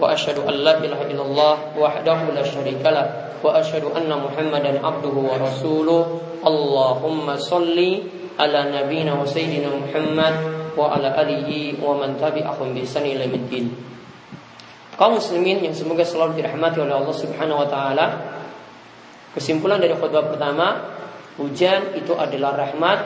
ويرضاه 0.00 0.12
asyhadu 0.12 0.44
an 0.48 0.56
لا 0.60 0.80
ilaha 0.80 1.04
illallah 1.08 1.54
الله 1.76 1.80
وحده 1.80 2.18
لا 2.36 2.44
شريك 2.44 2.84
له 2.84 3.06
anna 3.44 4.16
Muhammadan 4.20 4.80
محمدا 4.80 4.84
عبده 4.84 5.16
ورسوله 5.16 6.04
Allahumma 6.40 7.36
shalli 7.36 8.00
ala 8.40 8.64
nabiyyina 8.72 9.12
wa 9.12 9.28
sayyidina 9.28 9.68
Muhammad 9.68 10.34
wa 10.72 10.96
ala 10.96 11.12
alihi 11.20 11.76
wa 11.76 12.00
man 12.00 12.16
tabi'ahum 12.16 12.72
Kaum 14.96 15.16
muslimin 15.16 15.60
yang 15.64 15.76
semoga 15.76 16.04
selalu 16.04 16.40
dirahmati 16.40 16.80
oleh 16.80 16.96
Allah 16.96 17.16
Subhanahu 17.16 17.60
wa 17.60 17.68
taala. 17.68 18.06
Kesimpulan 19.36 19.80
dari 19.84 19.92
khutbah 19.92 20.32
pertama, 20.32 20.80
hujan 21.36 21.92
itu 21.96 22.16
adalah 22.16 22.56
rahmat 22.56 22.98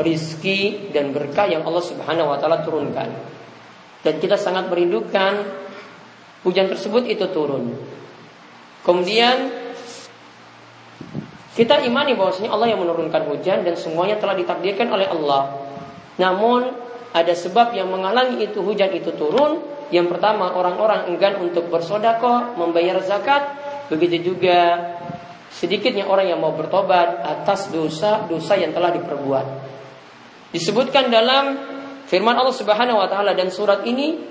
rizki 0.00 0.90
dan 0.90 1.14
berkah 1.14 1.46
yang 1.46 1.62
Allah 1.62 1.84
Subhanahu 1.84 2.34
wa 2.34 2.38
taala 2.38 2.62
turunkan. 2.66 3.08
Dan 4.04 4.14
kita 4.20 4.36
sangat 4.36 4.68
merindukan 4.68 5.64
hujan 6.44 6.68
tersebut 6.68 7.08
itu 7.08 7.24
turun. 7.32 7.72
Kemudian 8.84 9.64
kita 11.54 11.80
imani 11.86 12.12
bahwasanya 12.18 12.52
Allah 12.52 12.74
yang 12.74 12.82
menurunkan 12.84 13.30
hujan 13.30 13.64
dan 13.64 13.78
semuanya 13.78 14.20
telah 14.20 14.36
ditakdirkan 14.36 14.90
oleh 14.90 15.08
Allah. 15.08 15.56
Namun 16.20 16.68
ada 17.14 17.32
sebab 17.32 17.72
yang 17.72 17.88
menghalangi 17.88 18.44
itu 18.44 18.60
hujan 18.60 18.92
itu 18.92 19.14
turun. 19.16 19.62
Yang 19.88 20.18
pertama 20.18 20.52
orang-orang 20.52 21.14
enggan 21.14 21.38
untuk 21.40 21.70
bersodako, 21.70 22.58
membayar 22.58 22.98
zakat. 23.00 23.56
Begitu 23.88 24.34
juga 24.34 24.92
sedikitnya 25.54 26.10
orang 26.10 26.34
yang 26.34 26.42
mau 26.42 26.52
bertobat 26.52 27.22
atas 27.22 27.70
dosa-dosa 27.70 28.58
yang 28.58 28.74
telah 28.74 28.90
diperbuat. 28.90 29.63
Disebutkan 30.54 31.10
dalam 31.10 31.58
firman 32.06 32.38
Allah 32.38 32.54
Subhanahu 32.54 33.02
wa 33.02 33.10
taala 33.10 33.34
dan 33.34 33.50
surat 33.50 33.82
ini 33.82 34.22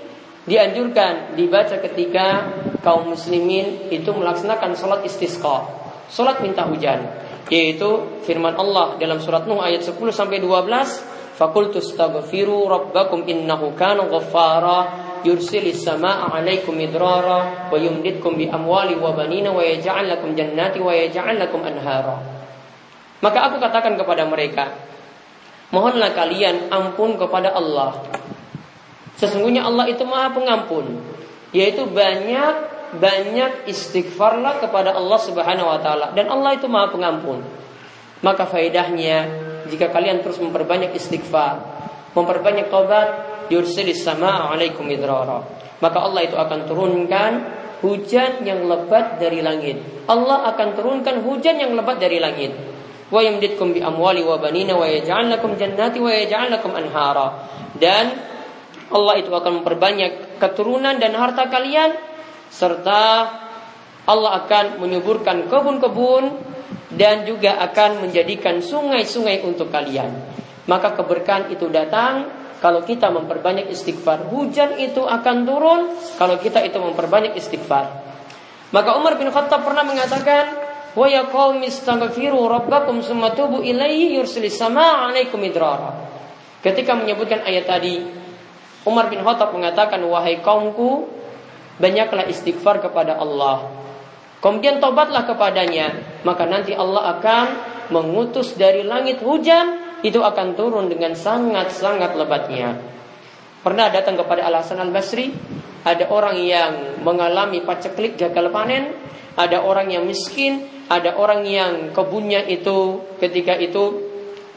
dianjurkan 0.48 1.36
dibaca 1.36 1.76
ketika 1.84 2.48
kaum 2.80 3.12
muslimin 3.12 3.92
itu 3.92 4.08
melaksanakan 4.08 4.72
salat 4.72 5.04
istisqa, 5.04 5.68
salat 6.08 6.40
minta 6.40 6.64
hujan, 6.64 7.04
yaitu 7.52 8.20
firman 8.24 8.56
Allah 8.56 8.96
dalam 8.96 9.20
surat 9.20 9.44
Nuh 9.44 9.60
ayat 9.60 9.84
10 9.84 10.00
sampai 10.16 10.40
12, 10.40 11.04
"Fakultu 11.36 11.84
astaghfiru 11.84 12.72
rabbakum 12.72 13.28
innahu 13.28 13.76
kana 13.76 14.08
ghaffara 14.08 14.78
yursilis 15.28 15.84
samaa 15.84 16.32
'alaikum 16.32 16.72
midrara 16.72 17.68
wa 17.68 17.76
yumditkum 17.76 18.40
bi 18.40 18.48
amwali 18.48 18.96
wa 18.96 19.12
banina 19.12 19.52
wa 19.52 19.60
yaj'al 19.60 20.08
lakum 20.08 20.32
jannati 20.32 20.80
wa 20.80 20.92
yaj'al 20.96 21.36
lakum 21.36 21.60
anhara." 21.68 22.16
Maka 23.20 23.48
aku 23.48 23.56
katakan 23.60 23.96
kepada 23.96 24.24
mereka, 24.28 24.72
Mohonlah 25.72 26.12
kalian 26.12 26.68
ampun 26.68 27.16
kepada 27.16 27.54
Allah. 27.54 28.04
Sesungguhnya 29.16 29.64
Allah 29.64 29.86
itu 29.88 30.02
Maha 30.02 30.34
Pengampun, 30.34 30.98
yaitu 31.54 31.86
banyak 31.86 32.74
banyak 32.94 33.66
istighfarlah 33.66 34.62
kepada 34.62 34.94
Allah 34.94 35.18
Subhanahu 35.18 35.66
wa 35.66 35.78
taala 35.82 36.14
dan 36.14 36.30
Allah 36.30 36.58
itu 36.58 36.66
Maha 36.66 36.90
Pengampun. 36.90 37.42
Maka 38.20 38.46
faedahnya 38.48 39.28
jika 39.70 39.90
kalian 39.90 40.20
terus 40.20 40.38
memperbanyak 40.42 40.96
istighfar, 40.96 41.62
memperbanyak 42.12 42.68
tobat, 42.68 43.08
yursilis 43.48 44.02
sama 44.02 44.50
alaikum 44.50 44.86
idrara. 44.90 45.42
Maka 45.78 45.98
Allah 46.00 46.22
itu 46.24 46.36
akan 46.36 46.60
turunkan 46.68 47.32
hujan 47.84 48.46
yang 48.46 48.64
lebat 48.64 49.20
dari 49.20 49.44
langit. 49.44 49.78
Allah 50.08 50.48
akan 50.54 50.68
turunkan 50.76 51.20
hujan 51.24 51.60
yang 51.60 51.76
lebat 51.76 52.00
dari 52.00 52.16
langit 52.20 52.73
bi 53.20 53.80
amwali 53.80 54.26
wa 54.26 54.36
banina 54.42 54.74
wa 54.74 54.86
yaj'al 54.88 55.30
lakum 55.30 55.54
jannati 55.54 56.02
wa 56.02 56.10
yaj'al 56.10 56.50
anhara. 56.58 57.28
Dan 57.78 58.10
Allah 58.90 59.14
itu 59.18 59.30
akan 59.30 59.62
memperbanyak 59.62 60.38
keturunan 60.42 60.98
dan 60.98 61.14
harta 61.14 61.46
kalian 61.46 61.94
serta 62.50 63.02
Allah 64.04 64.44
akan 64.44 64.84
menyuburkan 64.84 65.48
kebun-kebun 65.48 66.36
dan 66.94 67.24
juga 67.26 67.58
akan 67.58 68.06
menjadikan 68.06 68.60
sungai-sungai 68.60 69.42
untuk 69.42 69.72
kalian. 69.72 70.12
Maka 70.68 70.94
keberkahan 70.96 71.50
itu 71.50 71.68
datang 71.72 72.28
kalau 72.60 72.80
kita 72.80 73.12
memperbanyak 73.12 73.68
istighfar. 73.68 74.28
Hujan 74.32 74.80
itu 74.80 75.04
akan 75.04 75.44
turun 75.44 75.80
kalau 76.16 76.40
kita 76.40 76.64
itu 76.64 76.80
memperbanyak 76.80 77.36
istighfar. 77.36 78.04
Maka 78.72 78.96
Umar 78.96 79.20
bin 79.20 79.28
Khattab 79.28 79.62
pernah 79.62 79.84
mengatakan, 79.84 80.63
Wa 80.94 81.10
rabbakum 81.10 83.02
tubu 83.34 83.58
ilaihi 83.66 84.14
yursilis 84.14 84.54
samaa 84.54 85.10
'alaikum 85.10 85.42
idrara. 85.42 86.06
Ketika 86.62 86.94
menyebutkan 86.94 87.42
ayat 87.42 87.66
tadi, 87.66 88.00
Umar 88.86 89.10
bin 89.10 89.20
Khattab 89.20 89.52
mengatakan, 89.52 90.00
"Wahai 90.06 90.38
kaumku, 90.40 91.10
banyaklah 91.78 92.30
istighfar 92.30 92.78
kepada 92.78 93.18
Allah. 93.18 93.70
Kemudian 94.38 94.78
tobatlah 94.78 95.24
kepadanya, 95.24 96.20
maka 96.22 96.44
nanti 96.44 96.76
Allah 96.76 97.16
akan 97.16 97.46
mengutus 97.88 98.54
dari 98.54 98.84
langit 98.84 99.24
hujan 99.24 99.98
itu 100.04 100.20
akan 100.20 100.52
turun 100.52 100.92
dengan 100.92 101.16
sangat-sangat 101.16 102.12
lebatnya. 102.12 102.76
Pernah 103.64 103.88
datang 103.88 104.20
kepada 104.20 104.44
Al 104.44 104.60
Hasan 104.60 104.76
Al 104.84 104.92
Basri, 104.92 105.32
ada 105.80 106.04
orang 106.12 106.36
yang 106.44 107.00
mengalami 107.00 107.64
paceklik 107.64 108.20
gagal 108.20 108.52
panen, 108.52 108.92
ada 109.34 109.62
orang 109.62 109.90
yang 109.90 110.06
miskin, 110.06 110.66
ada 110.86 111.18
orang 111.18 111.42
yang 111.46 111.90
kebunnya 111.90 112.46
itu 112.46 113.02
ketika 113.18 113.58
itu 113.58 114.02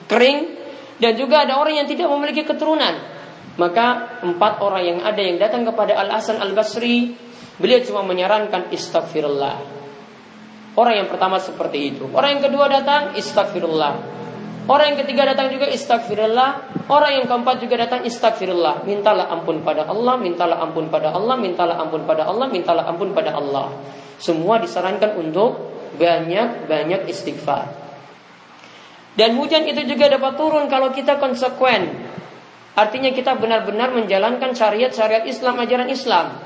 kering, 0.06 0.58
dan 0.98 1.18
juga 1.18 1.46
ada 1.46 1.58
orang 1.58 1.82
yang 1.82 1.88
tidak 1.90 2.10
memiliki 2.10 2.46
keturunan. 2.46 3.18
Maka 3.58 4.22
empat 4.22 4.62
orang 4.62 4.84
yang 4.86 5.00
ada 5.02 5.18
yang 5.18 5.42
datang 5.42 5.66
kepada 5.66 5.98
Al 5.98 6.14
Hasan 6.14 6.38
Al 6.38 6.54
Basri, 6.54 7.18
beliau 7.58 7.82
cuma 7.82 8.06
menyarankan 8.06 8.70
istighfirullah. 8.70 9.78
Orang 10.78 10.94
yang 10.94 11.10
pertama 11.10 11.42
seperti 11.42 11.90
itu. 11.90 12.06
Orang 12.14 12.38
yang 12.38 12.44
kedua 12.46 12.70
datang 12.70 13.18
istighfirullah. 13.18 13.94
Orang 14.68 14.94
yang 14.94 15.00
ketiga 15.00 15.24
datang 15.24 15.48
juga 15.48 15.72
istighfirullah. 15.72 16.50
Orang 16.92 17.12
yang 17.16 17.26
keempat 17.26 17.64
juga 17.64 17.80
datang 17.88 18.04
istighfirullah. 18.04 18.84
Mintalah 18.84 19.32
ampun 19.32 19.64
pada 19.64 19.88
Allah, 19.88 20.20
mintalah 20.20 20.60
ampun 20.60 20.92
pada 20.92 21.16
Allah, 21.16 21.40
mintalah 21.40 21.80
ampun 21.80 22.04
pada 22.04 22.28
Allah, 22.28 22.48
mintalah 22.52 22.84
ampun 22.84 23.16
pada 23.16 23.32
Allah. 23.32 23.72
Semua 24.20 24.60
disarankan 24.60 25.16
untuk 25.16 25.56
banyak-banyak 25.96 27.08
istighfar. 27.08 27.72
Dan 29.16 29.40
hujan 29.40 29.66
itu 29.66 29.88
juga 29.88 30.12
dapat 30.12 30.36
turun 30.36 30.68
kalau 30.68 30.92
kita 30.92 31.16
konsekuen. 31.16 32.06
Artinya 32.78 33.10
kita 33.10 33.40
benar-benar 33.40 33.96
menjalankan 33.96 34.54
syariat-syariat 34.54 35.26
Islam, 35.26 35.58
ajaran 35.64 35.90
Islam. 35.90 36.38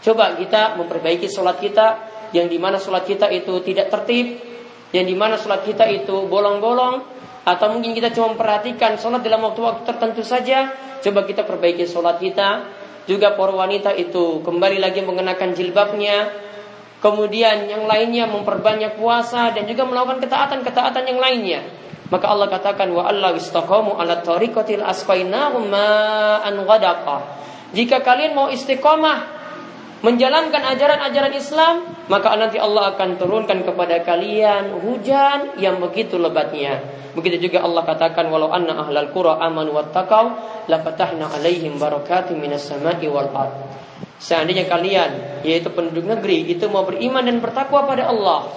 Coba 0.00 0.32
kita 0.38 0.78
memperbaiki 0.80 1.28
sholat 1.28 1.60
kita, 1.60 1.86
yang 2.32 2.48
di 2.48 2.56
mana 2.56 2.80
sholat 2.80 3.04
kita 3.04 3.28
itu 3.28 3.60
tidak 3.66 3.92
tertib, 3.92 4.40
yang 4.96 5.04
di 5.04 5.12
mana 5.12 5.36
sholat 5.36 5.66
kita 5.66 5.84
itu 5.90 6.24
bolong-bolong, 6.24 7.13
atau 7.44 7.76
mungkin 7.76 7.92
kita 7.92 8.08
cuma 8.16 8.32
memperhatikan 8.32 8.96
sholat 8.96 9.20
dalam 9.20 9.44
waktu-waktu 9.44 9.84
tertentu 9.84 10.24
saja. 10.24 10.72
Coba 11.04 11.28
kita 11.28 11.44
perbaiki 11.44 11.84
sholat 11.84 12.16
kita. 12.16 12.64
Juga 13.04 13.36
para 13.36 13.52
wanita 13.52 13.92
itu 13.92 14.40
kembali 14.40 14.80
lagi 14.80 15.04
mengenakan 15.04 15.52
jilbabnya. 15.52 16.32
Kemudian 17.04 17.68
yang 17.68 17.84
lainnya 17.84 18.24
memperbanyak 18.24 18.96
puasa 18.96 19.52
dan 19.52 19.68
juga 19.68 19.84
melakukan 19.84 20.24
ketaatan-ketaatan 20.24 21.04
yang 21.04 21.20
lainnya. 21.20 21.60
Maka 22.08 22.32
Allah 22.32 22.48
katakan 22.48 22.88
wa 22.96 23.04
Allah 23.04 23.36
istaqamu 23.36 24.00
ala 24.00 24.24
tariqatil 24.24 24.80
asqainahum 24.80 25.68
ma'an. 25.68 26.56
Jika 27.76 28.00
kalian 28.00 28.32
mau 28.32 28.48
istiqomah 28.48 29.33
menjalankan 30.04 30.60
ajaran-ajaran 30.76 31.32
Islam, 31.32 31.74
maka 32.12 32.36
nanti 32.36 32.60
Allah 32.60 32.92
akan 32.92 33.16
turunkan 33.16 33.64
kepada 33.64 34.04
kalian 34.04 34.84
hujan 34.84 35.56
yang 35.56 35.80
begitu 35.80 36.20
lebatnya. 36.20 36.84
Begitu 37.16 37.48
juga 37.48 37.64
Allah 37.64 37.88
katakan 37.88 38.28
walau 38.28 38.52
anna 38.52 38.84
ahlal 38.84 39.08
qura 39.16 39.40
amanu 39.40 39.72
wattaqau 39.72 40.24
la 40.68 40.84
fatahna 40.84 41.32
alaihim 41.32 41.80
barakatim 41.80 42.36
minas 42.36 42.68
sama'i 42.68 43.08
wal 43.08 43.32
ard. 43.32 43.56
Seandainya 44.20 44.68
kalian 44.68 45.40
yaitu 45.40 45.72
penduduk 45.72 46.04
negeri 46.04 46.52
itu 46.52 46.68
mau 46.68 46.84
beriman 46.84 47.24
dan 47.24 47.40
bertakwa 47.40 47.88
pada 47.88 48.12
Allah, 48.12 48.52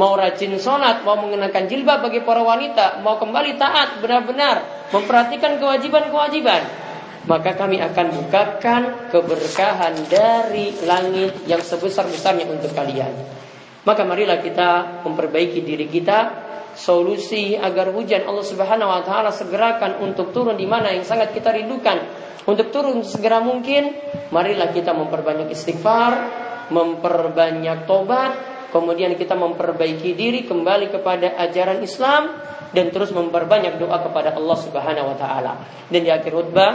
mau 0.00 0.16
rajin 0.16 0.56
sholat, 0.56 1.04
mau 1.04 1.20
mengenakan 1.20 1.68
jilbab 1.68 2.08
bagi 2.08 2.24
para 2.24 2.40
wanita, 2.40 3.04
mau 3.04 3.20
kembali 3.20 3.60
taat 3.60 4.00
benar-benar 4.00 4.88
memperhatikan 4.88 5.60
kewajiban-kewajiban, 5.60 6.64
maka 7.26 7.54
kami 7.54 7.78
akan 7.78 8.06
bukakan 8.18 8.82
keberkahan 9.14 9.94
dari 10.10 10.74
langit 10.82 11.46
yang 11.46 11.62
sebesar-besarnya 11.62 12.50
untuk 12.50 12.74
kalian. 12.74 13.14
Maka 13.82 14.02
marilah 14.06 14.38
kita 14.42 15.02
memperbaiki 15.06 15.62
diri 15.62 15.86
kita 15.90 16.18
solusi 16.74 17.58
agar 17.58 17.92
hujan 17.92 18.24
Allah 18.24 18.46
Subhanahu 18.46 18.90
wa 18.90 19.02
taala 19.04 19.30
segerakan 19.30 20.00
untuk 20.00 20.32
turun 20.32 20.56
di 20.56 20.64
mana 20.64 20.90
yang 20.90 21.04
sangat 21.04 21.34
kita 21.36 21.52
rindukan 21.52 21.98
untuk 22.48 22.72
turun 22.74 23.04
segera 23.06 23.38
mungkin 23.38 23.92
marilah 24.32 24.72
kita 24.72 24.96
memperbanyak 24.96 25.52
istighfar 25.52 26.12
memperbanyak 26.72 27.84
tobat 27.84 28.51
kemudian 28.72 29.14
kita 29.14 29.36
memperbaiki 29.36 30.16
diri 30.16 30.48
kembali 30.48 30.88
kepada 30.88 31.36
ajaran 31.36 31.78
Islam 31.84 32.40
dan 32.72 32.88
terus 32.88 33.12
memperbanyak 33.12 33.76
doa 33.76 34.00
kepada 34.00 34.32
Allah 34.32 34.56
Subhanahu 34.56 35.12
wa 35.12 35.16
taala. 35.20 35.52
Dan 35.92 36.08
di 36.08 36.10
akhir 36.10 36.32
khutbah 36.32 36.72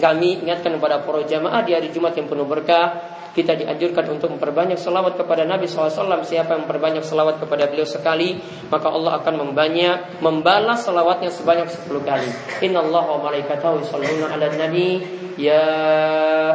kami 0.00 0.42
ingatkan 0.42 0.80
kepada 0.80 1.04
para 1.04 1.22
jamaah 1.28 1.60
di 1.62 1.76
hari 1.76 1.92
Jumat 1.92 2.16
yang 2.16 2.26
penuh 2.26 2.48
berkah 2.48 3.16
kita 3.36 3.54
dianjurkan 3.54 4.18
untuk 4.18 4.34
memperbanyak 4.34 4.80
selawat 4.80 5.14
kepada 5.14 5.46
Nabi 5.46 5.70
SAW. 5.70 6.26
Siapa 6.26 6.58
yang 6.58 6.66
memperbanyak 6.66 7.06
selawat 7.06 7.38
kepada 7.38 7.70
beliau 7.70 7.86
sekali, 7.86 8.34
maka 8.66 8.90
Allah 8.90 9.22
akan 9.22 9.34
membanyak, 9.46 10.18
membalas 10.18 10.82
selawatnya 10.82 11.30
sebanyak 11.30 11.70
10 11.70 12.02
kali. 12.02 12.30
Inna 12.66 12.82
Allah 12.82 13.04
wa 13.04 13.30
malaikatahu 13.30 13.84
yusalluna 13.84 14.34
ala 14.34 14.50
nabi 14.58 15.18
Ya 15.38 15.62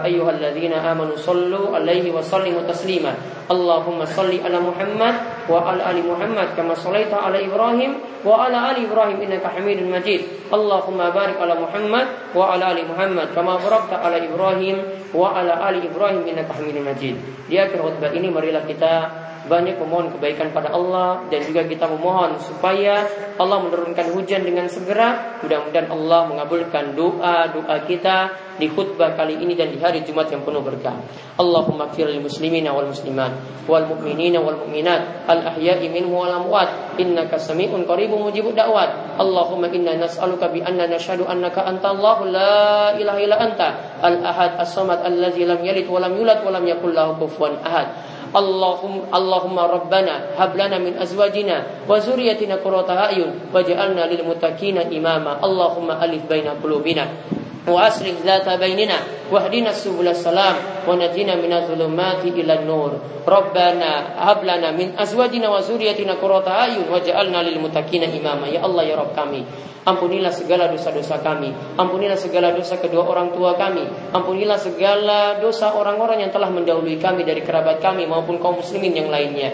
ayyuhalladzina 0.04 0.84
amanu 0.84 1.16
sallu 1.16 1.72
alaihi 1.72 2.12
wa 2.12 2.20
sallimu 2.20 2.68
taslima. 2.68 3.16
Allahumma 3.52 4.08
salli 4.08 4.40
ala 4.40 4.60
Muhammad 4.64 5.46
wa 5.52 5.60
ala 5.68 5.92
ali 5.92 6.00
Muhammad 6.00 6.56
kama 6.56 6.72
sallaita 6.76 7.20
ala 7.20 7.36
Ibrahim 7.36 8.00
wa 8.24 8.48
ala 8.48 8.72
ali 8.72 8.88
Ibrahim 8.88 9.20
innaka 9.20 9.52
Hamidun 9.52 9.92
Majid. 9.92 10.48
Allahumma 10.48 11.12
barik 11.12 11.36
ala 11.40 11.60
Muhammad 11.60 12.32
wa 12.32 12.56
ala 12.56 12.72
ali 12.72 12.88
Muhammad 12.88 13.36
kama 13.36 13.60
barakta 13.60 14.00
ala 14.00 14.16
Ibrahim 14.16 14.80
wa 15.12 15.36
ala 15.36 15.60
ali 15.68 15.84
Ibrahim 15.84 16.24
innaka 16.24 16.56
Hamidun 16.56 16.88
Majid. 16.88 17.16
Di 17.52 17.60
akhir 17.60 17.84
khutbah 17.84 18.16
ini 18.16 18.32
marilah 18.32 18.64
kita 18.64 19.24
banyak 19.44 19.76
memohon 19.76 20.16
kebaikan 20.16 20.56
pada 20.56 20.72
Allah 20.72 21.28
dan 21.28 21.44
juga 21.44 21.68
kita 21.68 21.84
memohon 21.92 22.40
supaya 22.40 23.04
Allah 23.36 23.60
menurunkan 23.60 24.16
hujan 24.16 24.48
dengan 24.48 24.72
segera. 24.72 25.40
Mudah-mudahan 25.44 25.92
Allah 25.92 26.22
mengabulkan 26.32 26.96
doa-doa 26.96 27.76
kita 27.84 28.18
di 28.56 28.72
khutbah 28.72 29.18
kali 29.20 29.44
ini 29.44 29.58
dan 29.58 29.74
di 29.74 29.78
hari 29.84 30.06
Jumat 30.08 30.32
yang 30.32 30.48
penuh 30.48 30.64
berkah. 30.64 30.96
Allahumma 31.36 31.92
kfir 31.92 32.08
muslimina 32.24 32.72
wal 32.72 32.88
muslimat 32.88 33.33
wal 33.68 33.86
mu'minina 33.88 34.40
wal 34.40 34.58
mu'minat. 34.66 35.28
Al 35.30 35.40
ahya'i 35.44 35.88
minhum 35.92 36.14
wal 36.14 36.32
amwat. 36.32 36.98
Innaka 37.00 37.40
sami'un 37.40 37.88
qaribun 37.88 38.28
mujibud 38.28 38.56
da'wat. 38.56 39.20
Allahumma 39.20 39.72
inna 39.72 39.98
nas'aluka 39.98 40.52
bi 40.52 40.64
anna 40.64 40.90
nashhadu 40.90 41.28
annaka 41.28 41.68
anta 41.68 41.94
Allahu 41.94 42.32
la 42.32 42.96
ilaha 42.98 43.20
illa 43.20 43.38
anta. 43.40 43.70
Al 44.02 44.24
ahad 44.24 44.60
as-samad 44.60 45.04
allazi 45.04 45.48
lam 45.48 45.60
yalid 45.64 45.88
wa 45.88 46.00
lam 46.04 46.14
yulad 46.18 46.44
wa 46.44 46.52
lam 46.52 46.64
yakul 46.68 46.92
lahu 46.92 47.20
kufuwan 47.22 47.60
ahad. 47.64 47.88
Rabbana 48.34 50.34
hab 50.42 50.58
lana 50.58 50.82
min 50.82 50.98
azwajina 50.98 51.86
wa 51.86 52.02
zurriyyatina 52.02 52.66
qurrata 52.66 53.14
a'yun 53.14 53.54
waj'alna 53.54 54.10
lil 54.10 54.26
muttaqina 54.26 54.90
imama. 54.90 55.38
Allahumma 55.38 56.02
alif 56.02 56.26
baina 56.26 56.58
qulubina 56.58 57.06
وأصلح 57.69 58.25
ذات 58.25 58.49
بيننا 58.49 58.99
واهدنا 59.33 59.73
سبل 59.73 60.09
السلام 60.09 60.57
ونجنا 60.89 61.35
من 61.37 61.53
الظلمات 61.53 62.25
إلى 62.25 62.53
النور 62.65 62.91
ربنا 63.29 63.91
هب 64.17 64.41
لنا 64.45 64.69
من 64.71 64.89
أزواجنا 64.99 65.49
وذريتنا 65.49 66.13
قرة 66.13 66.49
أعين 66.49 66.83
واجعلنا 66.93 67.39
للمتقين 67.43 68.03
إماما 68.21 68.47
يا 68.49 68.65
الله 68.65 68.83
يا 68.83 68.97
رب 68.97 69.13
kami 69.13 69.45
Ampunilah 69.89 70.29
segala 70.29 70.69
dosa-dosa 70.69 71.17
kami. 71.25 71.49
Ampunilah 71.81 72.21
segala 72.21 72.53
dosa 72.53 72.77
kedua 72.77 73.09
orang 73.09 73.33
tua 73.33 73.57
kami. 73.57 74.13
Ampunilah 74.13 74.61
segala 74.61 75.41
dosa 75.41 75.73
orang-orang 75.73 76.29
yang 76.29 76.33
telah 76.35 76.53
mendahului 76.53 77.01
kami 77.01 77.25
dari 77.25 77.41
kerabat 77.41 77.81
kami 77.81 78.05
maupun 78.05 78.37
kaum 78.37 78.61
muslimin 78.61 78.93
yang 78.93 79.09
lainnya. 79.09 79.49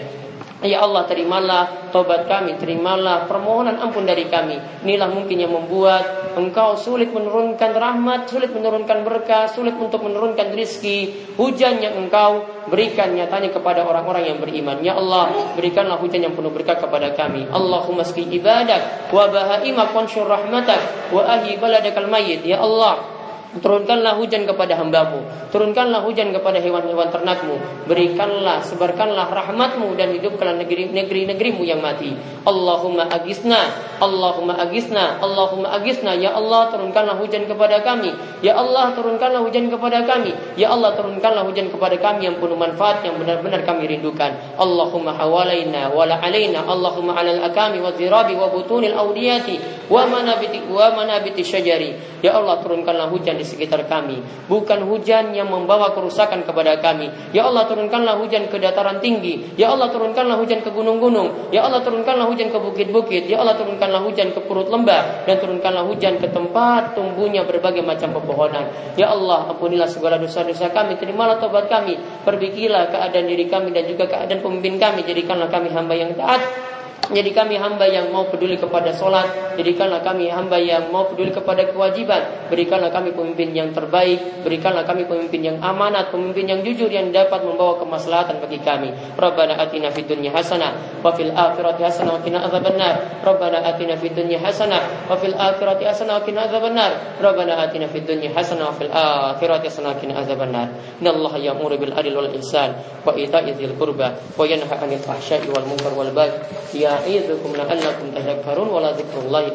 Ya 0.59 0.83
Allah 0.83 1.07
terimalah 1.07 1.87
tobat 1.93 2.27
kami, 2.27 2.59
terimalah 2.59 3.31
permohonan 3.31 3.79
ampun 3.79 4.03
dari 4.03 4.27
kami. 4.27 4.59
Inilah 4.83 5.07
mungkin 5.07 5.39
yang 5.39 5.55
membuat 5.55 6.18
engkau 6.36 6.78
sulit 6.78 7.10
menurunkan 7.10 7.70
rahmat, 7.74 8.30
sulit 8.30 8.50
menurunkan 8.50 9.02
berkah, 9.06 9.50
sulit 9.50 9.74
untuk 9.78 10.02
menurunkan 10.04 10.52
rizki. 10.54 11.30
Hujan 11.38 11.80
yang 11.80 11.96
engkau 11.96 12.46
berikan 12.68 13.14
nyatanya 13.14 13.50
kepada 13.54 13.86
orang-orang 13.86 14.34
yang 14.34 14.38
beriman. 14.38 14.78
Ya 14.84 14.98
Allah, 14.98 15.54
berikanlah 15.56 15.98
hujan 15.98 16.26
yang 16.26 16.34
penuh 16.34 16.52
berkah 16.52 16.78
kepada 16.78 17.14
kami. 17.14 17.48
Allahumma 17.50 18.06
ski 18.06 18.26
ibadak 18.28 19.10
wa 19.10 19.26
bahaima 19.30 19.90
qansyur 19.90 20.28
rahmatak 20.28 21.12
wa 21.14 21.26
ahi 21.26 21.58
baladakal. 21.58 22.06
Ya 22.46 22.58
Allah, 22.60 23.19
Turunkanlah 23.58 24.14
hujan 24.14 24.46
kepada 24.46 24.78
hambamu. 24.78 25.26
Turunkanlah 25.50 26.06
hujan 26.06 26.30
kepada 26.30 26.62
hewan-hewan 26.62 27.10
ternakmu. 27.10 27.58
Berikanlah, 27.90 28.62
sebarkanlah 28.62 29.26
rahmatmu 29.26 29.98
Dan 29.98 30.14
hidupkanlah 30.14 30.62
negeri-negerimu 30.62 31.66
yang 31.66 31.82
mati. 31.82 32.14
Allahumma 32.46 33.10
agisna 33.10 33.74
Allahumma 33.98 34.54
agisna 34.54 35.18
Allahumma 35.18 35.74
agisna. 35.74 36.14
Ya 36.14 36.30
Allah 36.30 36.70
turunkanlah 36.70 37.18
hujan 37.18 37.50
kepada 37.50 37.82
kami. 37.82 38.14
Ya 38.38 38.54
Allah 38.54 38.94
turunkanlah 38.94 39.42
hujan 39.42 39.66
kepada 39.66 40.06
kami. 40.06 40.30
Ya 40.54 40.70
Allah 40.70 40.94
turunkanlah 40.94 41.42
hujan 41.42 41.74
kepada 41.74 41.98
kami 41.98 42.30
Yang 42.30 42.38
penuh 42.38 42.54
manfaat 42.54 43.02
yang 43.02 43.18
benar-benar 43.18 43.66
kami 43.66 43.90
rindukan. 43.90 44.30
Allahumma 44.62 45.10
hawalaina 45.18 45.90
Wala 45.90 46.22
alaina 46.22 46.62
Allahumma 46.62 47.18
alal 47.18 47.42
akami 47.42 47.82
wa 47.82 47.90
zirabi 47.98 48.38
Wa 48.38 48.46
butunil 48.46 48.94
awdiyati 48.94 49.82
Wa 49.90 50.06
manabiti, 50.06 50.62
wa 50.70 50.94
manabiti 50.94 51.42
syajari. 51.42 52.22
Ya 52.22 52.38
Allah 52.38 52.62
turunkanlah 52.62 53.10
hujan 53.10 53.39
di 53.40 53.44
sekitar 53.48 53.88
kami. 53.88 54.20
Bukan 54.44 54.84
hujan 54.84 55.32
yang 55.32 55.48
membawa 55.48 55.96
kerusakan 55.96 56.44
kepada 56.44 56.76
kami. 56.84 57.08
Ya 57.32 57.48
Allah 57.48 57.64
turunkanlah 57.64 58.20
hujan 58.20 58.52
ke 58.52 58.60
dataran 58.60 59.00
tinggi. 59.00 59.56
Ya 59.56 59.72
Allah 59.72 59.88
turunkanlah 59.88 60.36
hujan 60.36 60.60
ke 60.60 60.68
gunung-gunung. 60.68 61.48
Ya 61.48 61.64
Allah 61.64 61.80
turunkanlah 61.80 62.28
hujan 62.28 62.52
ke 62.52 62.58
bukit-bukit. 62.60 63.24
Ya 63.24 63.40
Allah 63.40 63.56
turunkanlah 63.56 64.04
hujan 64.04 64.36
ke 64.36 64.44
perut 64.44 64.68
lembah. 64.68 65.24
Dan 65.24 65.40
turunkanlah 65.40 65.88
hujan 65.88 66.20
ke 66.20 66.28
tempat 66.28 66.92
tumbuhnya 66.92 67.48
berbagai 67.48 67.80
macam 67.80 68.12
pepohonan. 68.12 68.68
Ya 69.00 69.08
Allah 69.08 69.48
ampunilah 69.48 69.88
segala 69.88 70.20
dosa-dosa 70.20 70.68
kami. 70.68 71.00
Terimalah 71.00 71.40
tobat 71.40 71.72
kami. 71.72 71.96
Perbikilah 72.28 72.92
keadaan 72.92 73.24
diri 73.24 73.48
kami 73.48 73.72
dan 73.72 73.88
juga 73.88 74.04
keadaan 74.04 74.44
pemimpin 74.44 74.76
kami. 74.76 75.00
Jadikanlah 75.08 75.48
kami 75.48 75.72
hamba 75.72 75.96
yang 75.96 76.12
taat 76.12 76.70
jadi 77.10 77.30
kami 77.34 77.58
hamba 77.58 77.90
yang 77.90 78.14
mau 78.14 78.30
peduli 78.30 78.54
kepada 78.54 78.94
sholat 78.94 79.50
Jadikanlah 79.60 80.00
kami 80.00 80.30
hamba 80.30 80.56
yang 80.56 80.88
mau 80.88 81.04
peduli 81.10 81.34
kepada 81.34 81.68
kewajiban. 81.68 82.48
Berikanlah 82.48 82.88
kami 82.88 83.12
pemimpin 83.12 83.52
yang 83.52 83.74
terbaik. 83.74 84.40
Berikanlah 84.46 84.88
kami 84.88 85.04
pemimpin 85.04 85.52
yang 85.52 85.56
amanat 85.60 86.08
Pemimpin 86.14 86.48
yang 86.48 86.60
jujur 86.64 86.88
yang 86.88 87.12
dapat 87.12 87.44
membawa 87.44 87.76
kemaslahatan 87.76 88.40
bagi 88.40 88.56
kami. 88.62 88.94
Rabbana 89.18 89.58
atina 89.60 89.90
fid 89.92 90.08
dunya 90.08 90.32
hasanah 90.32 91.02
Wa 91.04 91.12
fil 91.12 91.34
akhirati 91.34 91.82
hasanah 91.82 92.16
wa 92.16 92.22
qina 92.22 92.46
azabannar. 92.46 93.20
Rabbana 93.20 93.58
atina 93.66 93.98
fid 93.98 94.14
dunya 94.16 94.38
hasanah 94.40 95.10
Wa 95.10 95.18
fil 95.18 95.36
akhirati 95.36 95.84
hasanah 95.84 96.14
wa 96.16 96.22
qina 96.24 96.40
azabannar. 96.46 96.90
Rabbana 97.20 97.54
atina 97.60 97.86
fid 97.90 98.06
dunya 98.06 98.30
hasanah 98.32 98.70
Wa 98.70 98.74
fil 98.78 98.92
akhirati 98.92 99.66
hasanah 99.68 99.90
wa 99.92 99.98
qina 99.98 100.14
azabannar. 100.24 100.66
Inna 101.02 101.10
Allah 101.12 101.32
ya'muru 101.36 101.76
bil 101.76 101.92
adil 101.92 102.16
wal 102.16 102.32
ihsan 102.38 103.02
Wa 103.04 103.12
ita'i 103.12 103.52
dhil 103.52 103.76
qurba 103.76 104.14
Wa 104.38 104.44
yanha 104.48 104.72
anil 104.72 105.02
fahsyai 105.02 105.44
wal 105.52 105.68
munkar 105.68 105.92
wal 105.92 106.12
bagh 106.16 106.48
Ya 106.72 106.99
ya'idukum 107.00 107.56
la'allakum 107.56 108.12
tadhakkarun 108.12 108.68
wa 108.68 108.80
la 108.84 108.92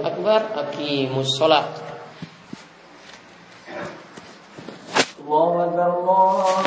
akbar. 0.01 0.41
Aqimus 0.57 1.37
shalah. 1.37 1.69
Allahu 5.25 5.57
akbar 5.61 5.85
Allah 5.89 6.65